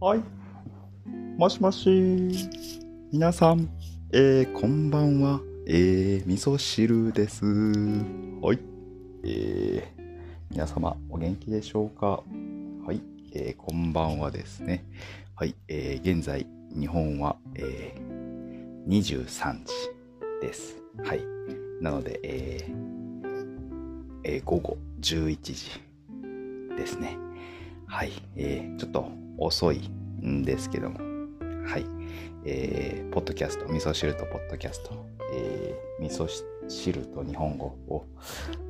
[0.00, 0.22] はい。
[1.36, 2.48] もしもし。
[3.10, 3.68] 皆さん、
[4.12, 5.40] えー、こんばんは。
[5.66, 7.44] えー、味噌汁です。
[7.44, 8.60] はい。
[9.24, 10.02] えー、
[10.52, 12.22] 皆様、お元気でしょうか？
[12.86, 13.00] はい。
[13.32, 14.84] えー、こんばんはですね。
[15.34, 15.56] はい。
[15.66, 16.46] えー、現在、
[16.78, 19.72] 日本は、えー、23時
[20.40, 20.76] です。
[21.02, 21.24] はい。
[21.80, 25.80] なので、えー、えー、午後11時
[26.76, 27.18] ですね。
[27.86, 28.12] はい。
[28.36, 29.78] えー、ちょっと遅い
[30.22, 30.98] んですけども、
[31.66, 31.84] はい。
[32.44, 36.28] えー、ポッドキャスト、味噌汁とポッドキャスト、えー、味噌
[36.68, 38.06] 汁と日本語を、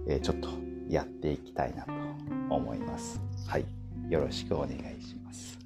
[0.07, 0.49] えー、ちょっと
[0.89, 1.93] やっていきたいなと
[2.55, 3.21] 思います。
[3.47, 3.65] はい。
[4.09, 4.73] よろしくお願い
[5.03, 5.59] します。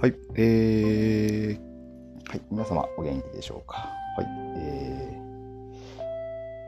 [0.00, 0.14] はい。
[0.34, 2.42] えー、はい。
[2.50, 3.92] 皆様お元気でしょうか？
[4.16, 4.26] はい。
[4.56, 5.96] えー、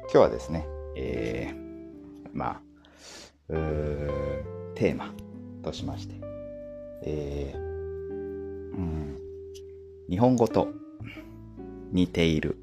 [0.02, 2.60] 今日はですね、えー、まあ、
[4.74, 5.12] テーマ
[5.62, 6.14] としまして、
[7.02, 9.16] えー、うん、
[10.08, 10.68] 日本語と
[11.92, 12.56] 似ている、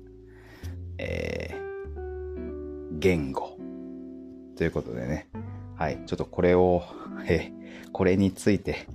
[0.97, 3.57] えー、言語
[4.55, 5.27] ということでね、
[5.75, 6.83] はい、ちょっとこれを、
[7.27, 8.87] えー、これについて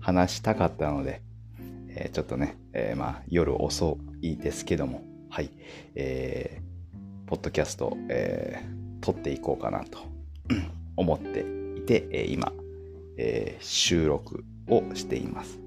[0.00, 1.22] 話したかったので、
[1.88, 5.50] えー、ちょっとね、え、まあ夜遅いですけども、はい、
[5.94, 9.98] えー、ポッドキャスト、えー、撮っていこうかなと
[10.96, 11.44] 思って
[11.76, 12.52] いて、え、今、
[13.16, 15.60] え、収録をしています。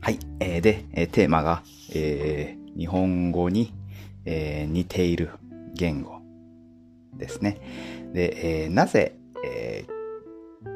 [0.00, 0.18] はい。
[0.40, 1.62] えー、で、えー、テーマが、
[1.92, 3.74] えー、日本語に、
[4.24, 5.30] えー、似ている
[5.74, 6.20] 言語
[7.16, 7.60] ですね。
[8.12, 10.00] で、えー、なぜ、えー、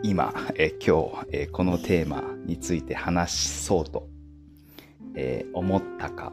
[0.03, 4.09] 今、えー、今日、えー、このテーマについて話そうと、
[5.15, 6.33] えー、思ったか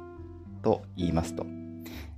[0.61, 1.45] と言いますと、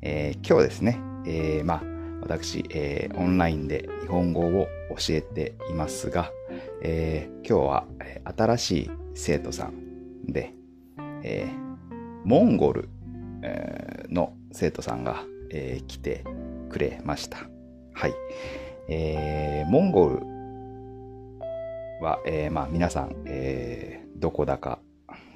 [0.01, 1.83] えー、今日ですね、えー、まあ、
[2.21, 6.31] 私、えー、オンラインで日本語を教えていますが、
[6.81, 10.53] えー、今日は、え、新しい生徒さんで、
[11.23, 11.87] えー、
[12.25, 12.89] モンゴル、
[13.41, 16.23] えー、の生徒さんが、えー、来て
[16.69, 17.37] くれました。
[17.93, 18.13] はい。
[18.89, 20.15] えー、モンゴル
[22.03, 24.79] は、えー、まあ皆さん、えー、どこだか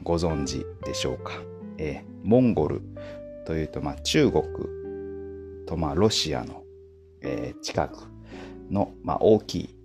[0.04, 1.34] ご存知でしょうか。
[1.78, 2.82] えー、モンゴル
[3.46, 4.44] というと、まあ中国
[5.66, 6.64] とまあロシアの、
[7.22, 8.17] えー、近く
[8.70, 9.76] の、まあ、大きい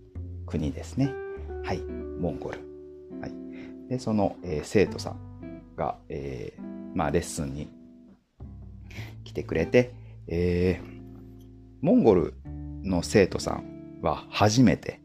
[0.47, 1.13] 国ですね。
[1.65, 1.81] はい。
[1.83, 2.59] モンゴル。
[3.21, 3.33] はい。
[3.89, 7.69] で、その、えー、生徒さんが、えー、まあ、レッスンに
[9.25, 9.93] 来てくれて、
[10.29, 11.03] えー、
[11.81, 12.35] モンゴル
[12.85, 15.01] の生徒さんは初めて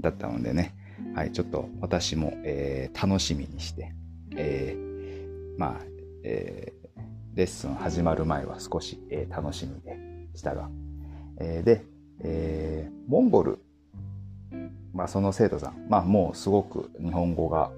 [0.00, 0.74] だったのでね、
[1.14, 3.92] はい、ちょっと私も、えー、楽しみにして、
[4.36, 5.80] えー、まあ、
[6.22, 7.00] えー、
[7.34, 9.96] レッスン始まる前は少し、えー、楽しみで
[10.34, 10.70] したが、
[11.40, 11.84] えー、で、
[12.22, 13.58] えー、モンゴル、
[14.92, 17.70] まあ、その生徒さん、まあ、もうすごく日本語が、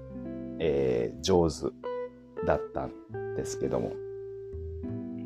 [0.59, 1.73] えー、上手
[2.45, 3.93] だったんですけども。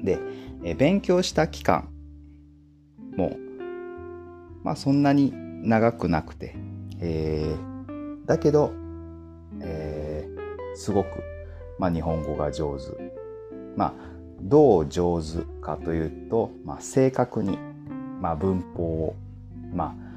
[0.03, 0.19] で、
[0.63, 1.89] え勉強した期間
[3.16, 3.38] も、
[4.63, 6.56] まあそんなに長くなくて、
[7.00, 8.72] えー、だけど、
[9.61, 11.09] えー、すごく、
[11.79, 12.85] まあ日本語が上手。
[13.75, 13.94] まあ、
[14.41, 17.57] どう上手かというと、まあ正確に、
[18.19, 19.16] まあ文法を、
[19.73, 20.07] まあ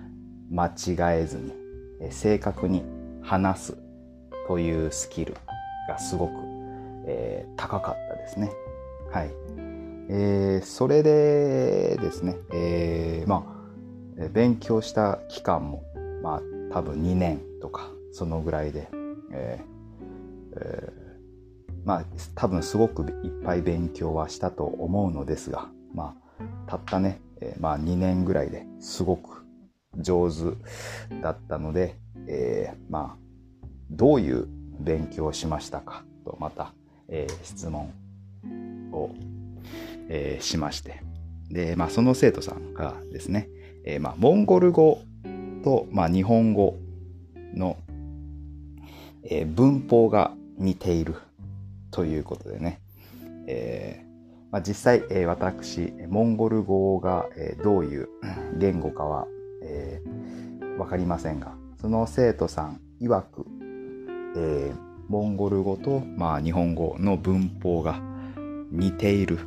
[0.50, 1.52] 間違えずに、
[2.10, 2.82] 正確に
[3.22, 3.78] 話す
[4.48, 5.34] というスキル
[5.88, 6.50] がすごく
[7.06, 8.52] えー、高かったですね。
[9.10, 9.30] はい。
[10.08, 13.44] えー、それでですね、えー、ま
[14.18, 15.82] あ、勉強した期間も、
[16.22, 18.88] まあ、多分2年とか、そのぐらいで、
[19.32, 29.44] えーえー、まあ、多分すごくいっぱい勉強はしたと思うのですが、まあ、たったね、えー、まあ2年ぐらいですごく
[29.96, 30.56] 上手
[31.22, 31.96] だったので、
[32.26, 33.56] えー、まあ、
[33.90, 34.46] どういう
[34.78, 36.72] 勉強をしましたかとまた
[37.10, 37.92] えー、質問
[38.92, 39.10] を、
[40.08, 41.02] えー、しまして。
[41.50, 43.48] で、まあ、その生徒さんがですね、
[43.84, 45.02] えー、まあ、モンゴル語
[45.64, 46.76] と、まあ、日本語
[47.54, 47.76] の、
[49.24, 51.16] えー、文法が似ている
[51.90, 52.80] ということでね、
[53.46, 54.09] えー
[54.50, 58.08] まあ、実際、えー、私、モンゴル語が、えー、どういう
[58.58, 59.26] 言語かは、
[59.62, 63.46] えー、わかりませんが、その生徒さん曰く、
[64.36, 68.00] えーモンゴル語と、まあ、日本語の文法が
[68.70, 69.40] 似ている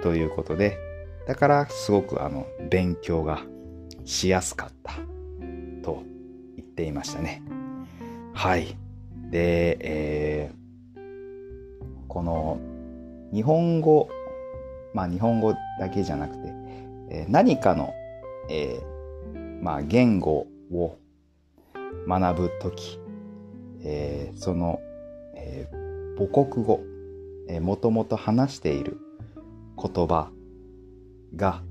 [0.00, 0.78] ということで、
[1.26, 3.42] だからすごくあの勉強が
[4.04, 4.92] しやすかった
[5.82, 6.04] と
[6.56, 7.42] 言っていましたね。
[8.32, 8.76] はい。
[9.32, 11.00] で、えー、
[12.06, 12.60] この
[13.32, 14.08] 日本語、
[14.94, 16.52] まあ日本語だけじゃなくて、
[17.10, 17.92] え、何かの、
[18.50, 20.98] えー、まあ言語を
[22.06, 22.98] 学ぶとき、
[23.84, 24.80] えー、その、
[25.34, 26.80] えー、母国語、
[27.48, 28.98] え、もともと話している
[29.76, 30.30] 言葉
[31.34, 31.62] が、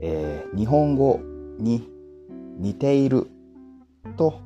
[0.00, 1.20] え、日本語
[1.58, 1.88] に
[2.58, 3.26] 似ている
[4.16, 4.40] と、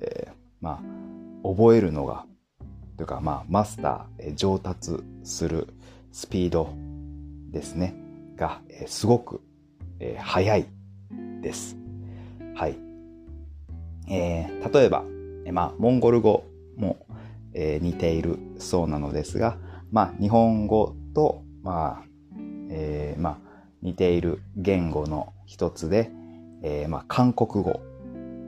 [0.00, 0.28] え、
[0.60, 0.80] ま
[1.44, 2.26] あ、覚えるのが、
[2.96, 5.68] というか、まあ、マスター、えー、上達する
[6.12, 6.74] スピード
[7.50, 7.94] ですね、
[8.36, 9.40] が、えー、すごく、
[9.98, 10.66] えー、速い
[11.40, 11.76] です。
[12.54, 12.78] はい。
[14.08, 15.04] えー、例えば、
[15.46, 16.44] えー、まあ、モンゴル語
[16.76, 17.06] も、
[17.54, 19.56] えー、似ているそうなのですが、
[19.90, 22.04] まあ、日本語と、まあ、
[22.70, 23.38] えー、まあ、
[23.80, 26.10] 似ている言語の一つで、
[26.62, 27.80] えー、まあ、韓国語、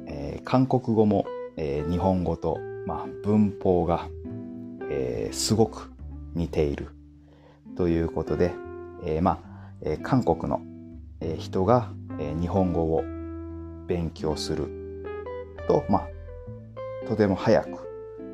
[0.06, 1.24] えー、韓国語も、
[1.56, 4.06] えー、日本語と、まあ、文法が、
[4.90, 5.90] えー、すごく
[6.34, 6.88] 似ている
[7.76, 8.52] ということで、
[9.04, 9.38] えー、まあ、
[9.82, 10.60] えー、韓国の、
[11.20, 13.02] えー、人が、えー、日本語を
[13.86, 14.68] 勉強する
[15.68, 16.06] と、ま
[17.04, 17.88] あ、とても早く、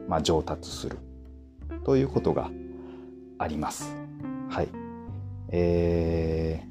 [0.08, 0.98] まあ、上達する
[1.84, 2.50] ということが
[3.38, 3.96] あります。
[4.50, 4.68] はい。
[5.48, 6.62] え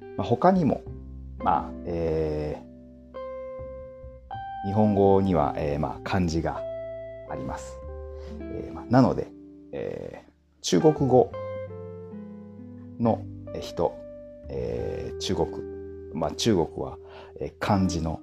[0.00, 0.82] ー、まあ、他にも、
[1.38, 6.60] まあ、えー、日本語には、えー、まあ、漢字が
[7.30, 7.78] あります。
[8.40, 9.28] えーまあ、なので、
[9.72, 10.30] えー、
[10.60, 11.32] 中国語
[13.02, 13.22] の
[13.60, 13.94] 人、
[14.48, 15.48] えー、中国、
[16.14, 16.98] まあ、中国は、
[17.40, 18.20] え、漢字の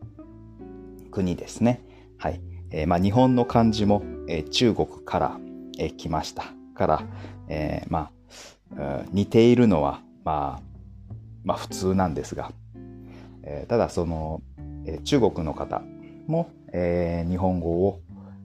[1.11, 1.81] 国ですね。
[2.17, 2.41] はい。
[2.71, 5.39] えー、まあ、日本の漢字も、えー、中国から、
[5.77, 6.45] えー、来ました。
[6.79, 7.03] から、
[7.49, 8.11] えー、ま
[8.77, 10.61] あ、似ているのは、まあ、
[11.43, 12.51] まあ普通なんですが、
[13.43, 14.41] えー、ただその、
[14.85, 15.81] えー、中国の方
[16.27, 17.99] も、えー、日本語を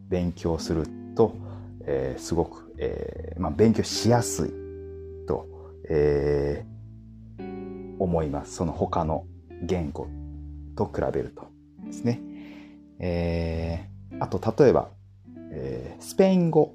[0.09, 1.37] 勉強すると、
[1.87, 4.51] えー、すごく、えーまあ、勉強しやすい、
[5.89, 8.55] えー、思います。
[8.55, 9.27] その他の
[9.63, 10.09] 言語
[10.77, 11.47] と比べると
[11.85, 12.21] ですね。
[12.99, 14.89] えー、あと例えば、
[15.51, 16.75] えー、スペイン語、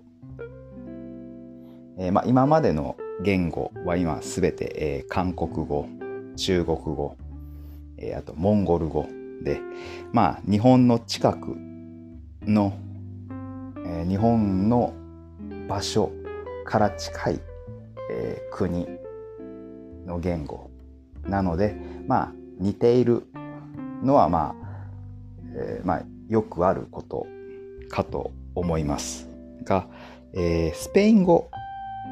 [1.97, 5.87] えーまあ、今までの言語は今すべて、えー、韓国語、
[6.35, 7.15] 中国語、
[7.97, 9.07] えー、あとモンゴル語
[9.43, 9.59] で、
[10.11, 11.55] まあ日本の近く
[12.43, 12.73] の、
[13.85, 14.93] えー、日本の
[15.67, 16.11] 場所
[16.65, 17.39] から近い、
[18.11, 18.98] えー、国
[20.09, 20.69] の言語。
[21.25, 21.75] なので、
[22.07, 23.23] まあ似ている
[24.03, 24.69] のはまあ、
[25.55, 27.27] えー、まあよくあること
[27.89, 29.29] かと思います。
[29.63, 29.87] が、
[30.33, 31.49] えー、スペイン語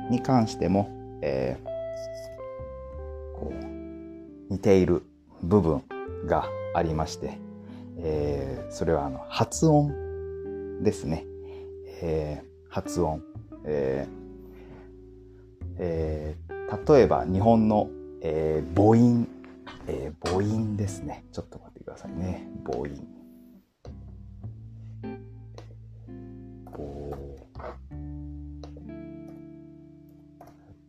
[0.10, 0.90] に関しても、
[1.22, 5.04] えー、こう似ている
[5.42, 5.84] 部分
[6.26, 7.40] がありまして、
[7.98, 11.26] えー、それはあの発音ですね。
[12.02, 13.24] えー、発音、
[13.66, 14.27] えー
[15.80, 16.58] えー。
[16.94, 17.90] 例えば日本の、
[18.22, 19.28] えー、母音、
[19.88, 21.26] えー、母音ですね。
[21.32, 22.48] ちょっと待ってくださいね。
[22.66, 22.90] 母音。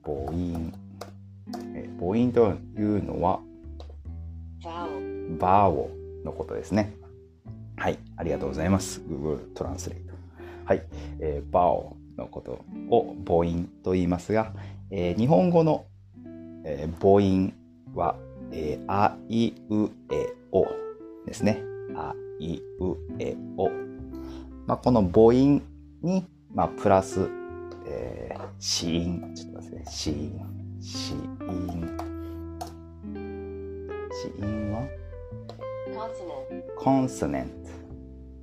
[0.03, 0.73] 母音。
[1.75, 3.41] え母音というのは、
[5.39, 5.91] バーオ
[6.25, 6.95] のことですね。
[7.77, 9.01] はい、ありがとうございます。
[9.03, 10.15] Google トランスレート。
[10.65, 10.83] はい、
[11.21, 14.53] えー、バーオのことを母音と言いますが、
[14.91, 15.85] えー、日本語の、
[16.65, 17.53] えー、母音
[17.95, 18.17] は、
[18.53, 20.67] えー、あいうえお
[21.27, 21.63] ですね。
[21.95, 23.69] あいうえお。
[24.67, 25.63] まあ、この母音
[26.03, 27.29] に、まあ、プラス、
[27.87, 29.35] えー、子音。
[29.35, 29.85] ちょっと待ってね。
[29.85, 30.17] 子音。
[30.81, 31.05] 子
[31.47, 31.99] 音。
[34.11, 34.89] 子音は？
[36.77, 37.51] コンソネン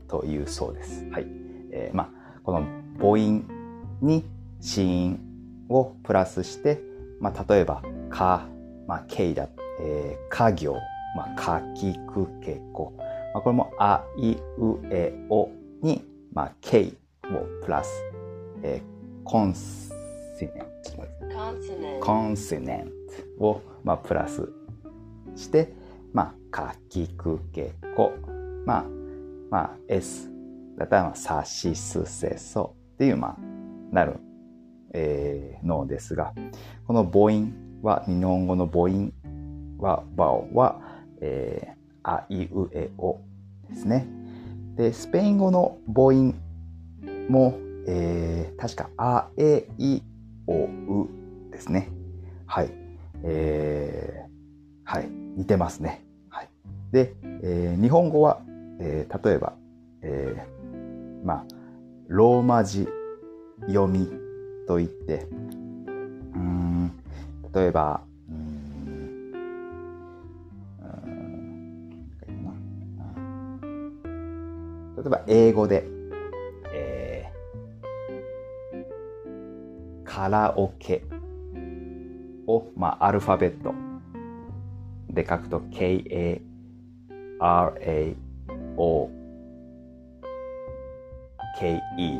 [0.07, 1.05] トというそうです。
[1.09, 1.27] はい。
[1.71, 2.09] えー、まあ、
[2.43, 2.65] この
[2.99, 3.43] 母音
[4.01, 4.23] に
[4.59, 5.19] 子音
[5.69, 6.81] をプラスして、
[7.19, 8.47] まあ、例えば、か、
[8.87, 9.47] まあ、けいだ、
[9.81, 10.73] えー、か行、
[11.15, 12.93] まあ、かきくけこ。
[13.33, 15.49] まあ、これも、あいうえお
[15.81, 16.03] に、
[16.33, 17.89] まあ、けいをプラス、
[18.63, 19.93] えー、コンソ
[20.39, 20.51] ネン
[20.83, 21.35] ト。
[22.05, 22.91] コンソネン
[23.37, 24.49] トを、まあ、プラス
[25.35, 25.73] して、
[26.13, 28.13] まあ、かきくけこ。
[28.65, 28.85] まあ、
[29.49, 30.29] まあ、S
[30.77, 33.37] だったら、さしすせそっていう、まあ、
[33.91, 34.15] なる、
[34.95, 36.33] えー、のですが、
[36.87, 39.11] この母音は、日本語の母音
[39.77, 40.81] は、バオは、
[41.21, 43.19] えー、あいうえお
[43.69, 44.07] ですね。
[44.75, 46.33] で、スペイン語の母音
[47.29, 50.01] も、えー、確か、あえい
[50.47, 50.69] おう
[51.51, 51.89] ですね。
[52.45, 52.69] はい。
[53.23, 54.29] えー、
[54.83, 55.09] はい。
[55.09, 56.05] 似てますね。
[56.95, 58.39] で、えー、日本語は、
[58.79, 59.53] えー、例えば、
[60.01, 61.45] えー、まあ、
[62.07, 62.87] ローマ字
[63.67, 64.07] 読み
[64.67, 66.91] といって、うん、
[67.53, 69.31] 例えば、うん。
[74.95, 75.85] 例えば英語で、
[76.73, 77.31] え
[80.03, 81.03] カラオケ
[82.47, 83.73] を、まあ、アルファベット
[85.09, 86.41] で書くと K-A-R-A-O-K-E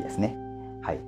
[0.02, 0.36] ですね。
[0.82, 1.00] はい。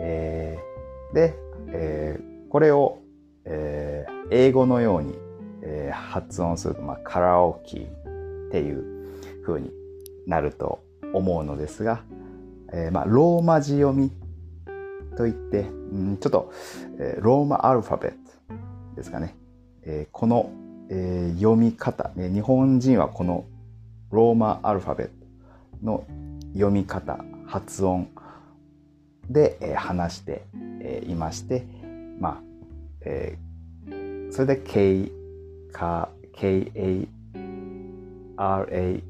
[0.00, 0.73] えー、
[1.14, 1.36] で、
[1.68, 2.98] えー、これを、
[3.44, 5.14] えー、英語のように、
[5.62, 8.84] えー、発音すると、まあ、カラオケっていう
[9.46, 9.70] 風に
[10.26, 12.02] なると思うのですが、
[12.72, 14.10] えー、まあ、ローマ字読み
[15.16, 15.62] といって、う
[15.96, 16.52] ん、ちょっと、
[16.98, 18.16] え、ローマアルファベット
[18.96, 19.36] ですかね。
[19.84, 20.50] え、この、
[20.88, 23.44] え、読み方、ね、日本人はこの
[24.10, 25.12] ローマアルファベット
[25.84, 26.04] の
[26.54, 28.08] 読み方、発音
[29.30, 30.44] で、え、話して、
[30.80, 31.66] え、いまして、
[32.18, 32.42] まあ、
[33.02, 35.10] えー、それで K、
[36.32, 37.08] K-A、
[38.36, 39.04] R-A-O-K-E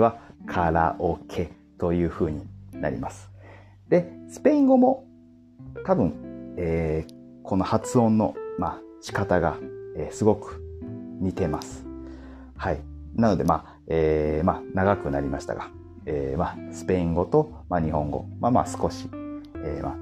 [0.00, 3.30] はカラオケという風になります。
[3.88, 5.04] で、スペイン語も
[5.84, 9.56] 多分、えー、この発音の、まあ、仕方が、
[9.96, 10.62] えー、すごく
[11.20, 11.84] 似てます。
[12.56, 12.80] はい。
[13.14, 15.70] なので、まあ、えー、まあ、長くなりましたが、
[16.06, 19.08] えー、まあ、スペイン語と、まあ、日本語、まあまあ少し、
[19.56, 19.96] えー、まあ、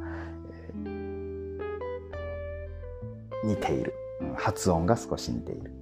[3.45, 3.95] 似ている。
[4.37, 5.73] 発音が少し似ている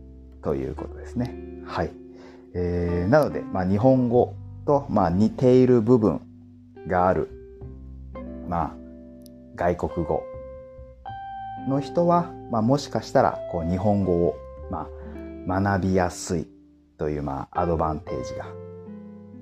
[0.42, 1.34] ということですね。
[1.64, 1.90] はい。
[2.54, 4.34] えー、なので、まあ、日本語
[4.66, 6.20] と、まあ、似ている部分
[6.86, 7.28] がある、
[8.48, 8.74] まあ、
[9.56, 10.22] 外国語
[11.68, 14.36] の人は、まあ、もしかしたらこう日本語を、
[14.70, 14.88] ま
[15.48, 16.46] あ、学びやすい
[16.98, 18.46] という、まあ、アドバンテージが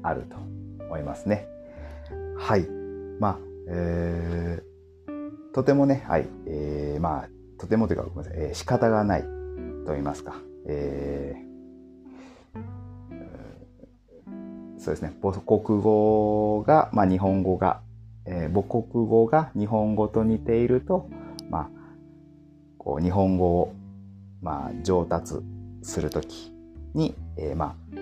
[0.02, 0.53] あると
[0.94, 1.48] 思いますね。
[2.38, 2.68] はい。
[3.18, 6.28] まあ、えー、とてもね、はい。
[6.46, 8.34] えー、まあ、とてもというか、ごめんなさい。
[8.38, 9.22] えー、仕方がない
[9.84, 10.36] と言いますか。
[10.68, 12.58] えー、
[14.78, 15.12] そうですね。
[15.20, 17.80] 母国語が、まあ、日本語が、
[18.26, 21.08] えー、母国語が日本語と似ていると、
[21.50, 21.70] まあ、
[22.78, 23.74] こう日本語を、
[24.40, 25.34] まあ、上達
[25.82, 26.52] するとき
[26.94, 27.96] に、えー、まあ、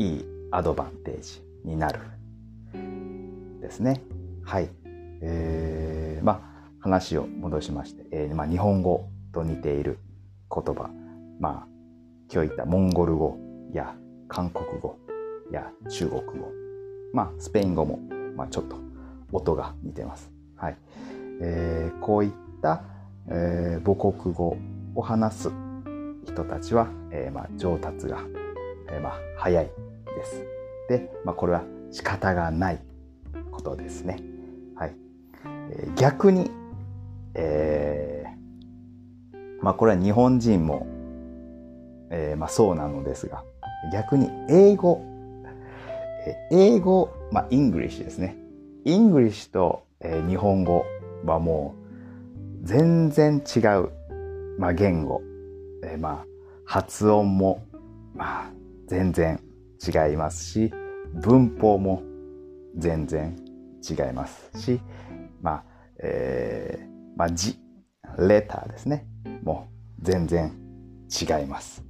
[0.00, 2.00] いいアドバンテージになる
[3.68, 4.02] ですね。
[4.44, 4.68] はい。
[5.20, 6.40] えー、まあ、
[6.80, 9.98] 話を戻しまして、えー、まあ、日本語と似ている
[10.52, 10.90] 言葉、
[11.38, 11.66] まあ、
[12.32, 13.38] 今日言ったモンゴル語
[13.72, 13.94] や
[14.28, 14.96] 韓国語
[15.52, 16.26] や中国語、
[17.12, 17.98] まあ、スペイン語も、
[18.36, 18.76] まあ、ちょっと
[19.32, 20.32] 音が似てます。
[20.56, 20.76] はい。
[21.40, 22.32] えー、こういっ
[22.62, 22.82] た
[23.30, 24.56] えー、母国語
[24.94, 25.50] を話す
[26.24, 28.20] 人たちは、えー、まあ、上達が、
[28.90, 30.44] えー、まあ、早いです。
[30.88, 32.80] で、まあ、これは仕方がない
[33.58, 34.20] ことですね。
[34.76, 34.94] はい。
[35.72, 36.50] え、逆に、
[37.34, 40.86] えー、まあ、これは日本人も、
[42.10, 43.42] えー、まあ、そうなのですが、
[43.92, 45.02] 逆に英語、
[46.26, 48.36] え、英語、まあ、 English ですね。
[48.84, 50.84] English と、えー、日本語
[51.24, 51.74] はも
[52.62, 53.90] う、全然違う、
[54.58, 55.20] まあ、言語、
[55.82, 56.24] えー、まあ
[56.64, 57.64] 発音も、
[58.14, 58.50] まあ、
[58.88, 59.40] 全然
[59.80, 60.70] 違いますし
[61.14, 62.02] 文法も
[62.76, 63.47] 全然
[63.88, 64.80] 違いますし
[65.42, 65.64] まあ、
[66.02, 67.58] えー、まあ字
[68.18, 69.06] レターですね
[69.42, 69.68] も
[70.00, 70.52] う全然
[71.08, 71.84] 違います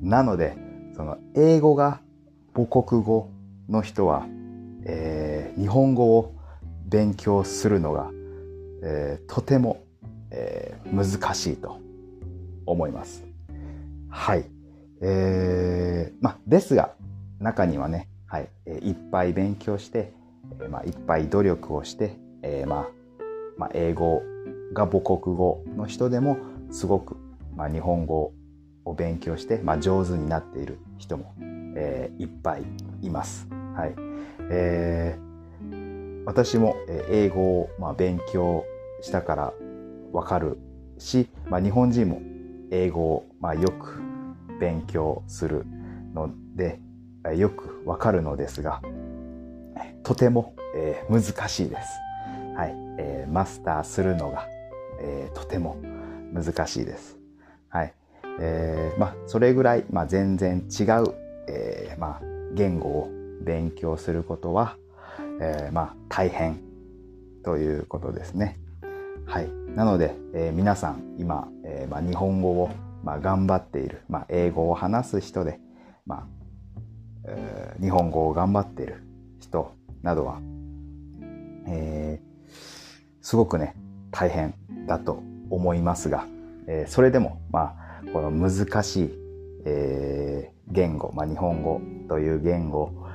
[0.00, 0.56] なので
[0.96, 2.00] その英語が
[2.54, 3.30] 母国語
[3.68, 4.26] の人は、
[4.84, 6.34] えー、日本語を
[6.86, 8.10] 勉強するのが、
[8.82, 9.84] えー、とても
[10.34, 11.80] えー、難しいと
[12.66, 13.24] 思います。
[14.10, 14.44] はい。
[15.00, 16.94] えー、まあ、ですが、
[17.38, 20.12] 中にはね、はい、えー、いっぱい勉強して、
[20.60, 22.88] えー、まあ、いっぱい努力をして、えー、まあ、
[23.56, 24.22] まあ、英語
[24.72, 26.36] が母国語の人でも、
[26.70, 27.16] すごく、
[27.56, 28.32] まあ、日本語
[28.84, 31.34] を勉強して、まあ、上手になっている人も、
[31.76, 32.64] えー、いっぱい
[33.02, 33.48] います。
[33.74, 33.94] はい。
[34.50, 36.76] えー、私も
[37.08, 38.64] 英語を、まあ、勉強
[39.00, 39.52] したから
[40.12, 40.58] わかる
[40.98, 42.20] し、まあ、日本人も
[42.70, 44.00] 英語を、まあ、よく
[44.60, 45.64] 勉強する
[46.14, 46.80] ので
[47.36, 48.80] よくわかるのですが
[50.02, 51.88] とても、えー、難しいです。
[52.56, 54.46] はい、えー、マスターするのが、
[55.00, 55.76] えー、とても
[56.32, 57.18] 難しいです。
[57.68, 57.94] はい。
[58.40, 61.14] えー、まあ、それぐらい、まあ、全然違う、
[61.48, 62.22] えー、まあ、
[62.54, 63.10] 言語を
[63.42, 64.76] 勉強することは、
[65.40, 66.60] えー、まあ、大変
[67.44, 68.58] ということですね。
[69.26, 69.48] はい。
[69.74, 72.70] なので、えー、皆さん今、えーまあ、日本語を、
[73.02, 75.60] まあ、頑張っている、まあ、英語を話す人で、
[76.06, 76.26] まあ
[77.26, 79.02] えー、日本語を頑張っている
[79.54, 80.40] 人などは、
[81.68, 82.52] えー、
[83.22, 83.76] すごくね、
[84.10, 84.54] 大変
[84.86, 86.26] だと思いますが、
[86.66, 87.76] えー、それでも、まあ、
[88.12, 89.10] この難しい、
[89.64, 93.06] えー、言語、まあ、日本語という言語を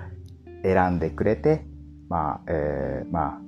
[0.63, 1.65] 選んでくれて、
[2.08, 3.41] まあ、えー、まあ、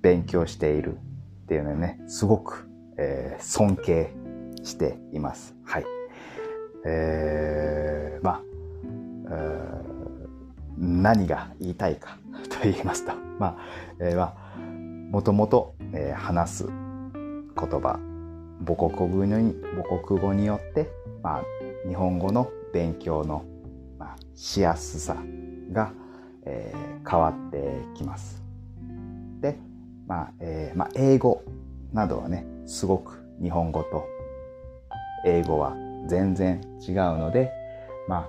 [0.00, 0.98] 勉強している
[1.44, 4.12] っていうのはね、すごく、えー、尊敬
[4.62, 5.56] しています。
[5.64, 5.84] はい。
[6.86, 8.40] えー、ま
[9.28, 9.85] あ、
[10.78, 12.18] 何が言いたいか
[12.50, 13.56] と言いますと、 まあ、
[14.00, 14.60] えー、まあ、
[15.10, 16.74] もともと、えー、話す言
[17.54, 17.98] 葉、
[18.66, 19.54] 母国語に
[19.88, 20.90] 母国語によって、
[21.22, 21.42] まあ、
[21.88, 23.44] 日本語の勉強の、
[23.98, 25.16] まあ、しやすさ
[25.72, 25.92] が、
[26.44, 28.42] えー、変わってきます。
[29.40, 29.56] で、
[30.06, 31.42] まあ、えー、まあ、英語
[31.92, 34.04] などはね、すごく日本語と
[35.24, 35.74] 英語は
[36.08, 37.50] 全然違うので、
[38.08, 38.28] まあ、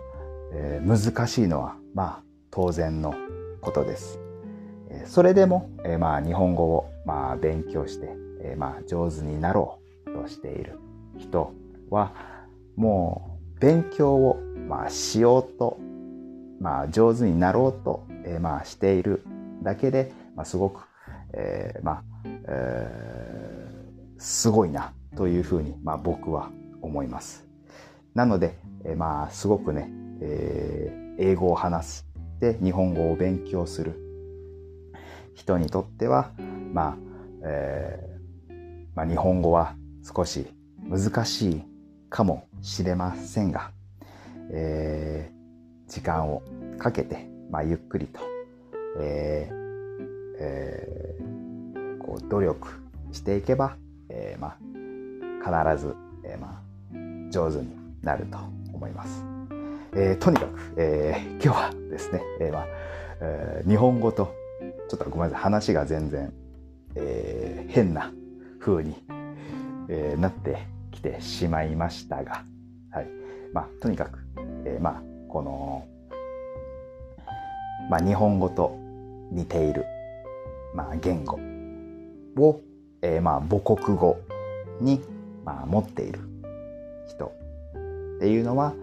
[0.54, 3.14] えー、難しいのは、まあ、当然の
[3.62, 4.20] ことです。
[5.06, 8.10] それでも、え、まあ、日本語を、まあ、勉強して、
[8.42, 10.80] え、まあ、上手になろうとしている
[11.18, 11.54] 人
[11.90, 12.14] は、
[12.76, 15.78] もう、勉強を、まあ、しようと、
[16.60, 19.24] まあ、上手になろうと、え、まあ、している
[19.64, 20.88] だけで、まあ、すごく、
[21.34, 22.04] えー、まあ、
[22.48, 26.52] えー、すごいな、というふうに、まあ、僕は
[26.82, 27.46] 思います。
[28.14, 29.90] なので、えー、まあ、すごくね、
[30.22, 32.07] えー、英語を話す。
[32.40, 34.08] で、日本語を勉強する。
[35.38, 36.32] 人にとっては、
[36.74, 36.98] まあ、
[37.44, 40.48] えー、まあ、日本語は少し
[40.90, 41.64] 難しい
[42.10, 43.72] かもしれませんが、
[44.52, 46.42] えー、時間を
[46.80, 48.20] かけて、まあ、ゆっくりと、
[49.00, 49.56] えー
[50.40, 52.68] えー、こう努力
[53.12, 53.78] していけば、
[54.10, 54.58] えー、ま
[55.46, 57.70] あ、必ず、えー、まあ、上手に
[58.02, 58.38] なると
[58.74, 59.37] 思います。
[60.00, 62.68] えー、とにかく、えー、今日はですね、えーまあ
[63.20, 64.32] えー、日本語と
[64.90, 66.32] ちょっとごめんなさい話が全然、
[66.94, 68.14] えー、変な
[68.60, 68.96] 風に、
[69.90, 72.44] えー、なってきてしまいましたが、
[72.92, 73.08] はい。
[73.54, 74.20] まあ、とにかく、
[74.66, 75.88] えー、まあ、この、
[77.90, 78.78] まあ、日本語と
[79.32, 79.84] 似ている、
[80.76, 81.40] まあ、言語
[82.38, 82.62] を、
[83.02, 84.20] えー、まあ、母国語
[84.80, 85.02] に、
[85.44, 86.20] まあ、持っている
[87.08, 87.34] 人
[88.18, 88.76] っていうのは、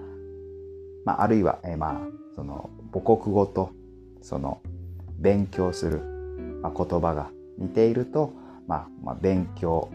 [1.04, 2.00] まあ、あるいは、えー、まあ、
[2.34, 3.70] その母国語と
[4.22, 4.60] その
[5.18, 6.00] 勉強する、
[6.62, 8.32] まあ、言葉が似ていると、
[8.66, 9.90] まあ、まあ、勉強、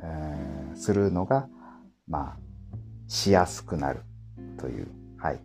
[0.00, 1.48] えー、するのが、
[2.08, 2.38] まあ、
[3.08, 4.00] しやすくなる
[4.58, 4.88] という、
[5.18, 5.40] はい、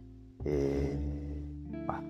[0.45, 2.03] えー、まあ、っ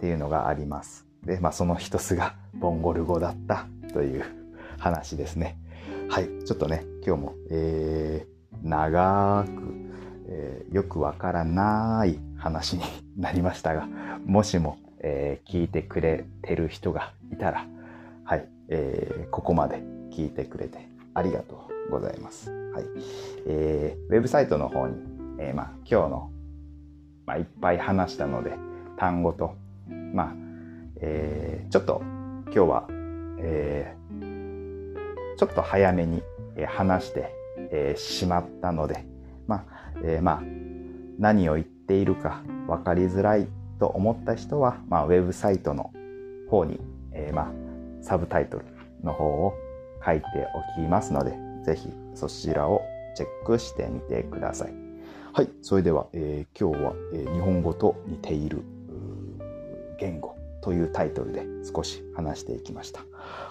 [0.00, 1.06] ていうのがあります。
[1.24, 4.24] で、まあ、その一つがボンゴル語だったという
[4.78, 5.58] 話ですね。
[6.08, 9.88] はい、ちょっとね、今日も、えー、長く、
[10.28, 12.82] えー、よくわからない話に
[13.16, 13.88] なりましたが、
[14.24, 17.66] もしも、えー、聞いてくれてる人がいたら、
[18.24, 22.50] はい、えー、ここまで聞いてくれてありがとうございます。
[22.50, 22.84] はい。
[23.46, 24.96] えー、ウェブサイトの方に、
[25.38, 26.30] えー、まあ、今日の、
[27.26, 28.52] まあ、いっぱい話したので、
[28.96, 29.54] 単語と、
[29.88, 30.34] まあ、
[31.00, 32.02] えー、ちょっと
[32.46, 32.88] 今日は、
[33.40, 36.22] えー、ちょっと早めに
[36.66, 37.32] 話して、
[37.70, 39.04] えー、しまったので、
[40.04, 40.42] えー、まあ、
[41.18, 45.92] 何を言っているか分かりづらいと思った人は、まあ、ウェブサイトの
[46.50, 46.80] 方に、
[47.12, 47.52] えー、まあ、
[48.02, 48.64] サブタイトル
[49.02, 49.54] の方を
[50.04, 50.24] 書いて
[50.76, 52.82] おきますので、ぜひそちらを
[53.14, 54.74] チェックしてみてください。
[55.32, 58.62] はい、それでは、えー、今日は、えー、日本語と似ている
[59.98, 63.00] 言語というタイトルで少し話していきました。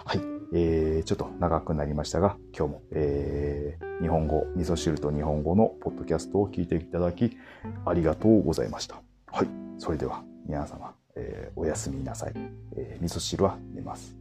[0.05, 7.37] はい、えー、ちょっと長くなりましたが、今日も、えー、日本語、味噌汁と日本語のポッドキャストを聞いていただき、
[7.85, 9.01] ありがとうございました。
[9.27, 9.47] はい。
[9.77, 12.33] それでは、皆様、えー、おやすみなさい。
[12.75, 14.15] えー、味噌汁は寝ます。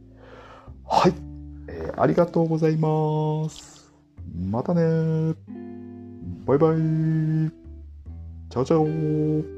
[0.85, 1.13] はい。
[1.69, 3.91] えー、ありがとうございます。
[4.49, 5.35] またね
[6.45, 6.77] バイバイ。
[8.49, 9.56] チャオチャオ